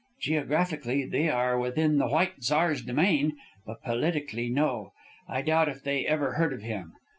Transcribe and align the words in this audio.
"Geographically, 0.19 1.05
they 1.05 1.29
are 1.29 1.59
within 1.59 1.99
the 1.99 2.07
White 2.07 2.41
Tsar's 2.41 2.81
domain; 2.81 3.37
but 3.67 3.83
politically, 3.83 4.49
no. 4.49 4.93
I 5.29 5.43
doubt 5.43 5.69
if 5.69 5.83
they 5.83 6.07
ever 6.07 6.33
heard 6.33 6.53
of 6.53 6.63
him. 6.63 6.93